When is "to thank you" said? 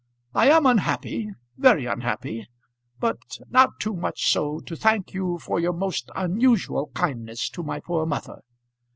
4.61-5.37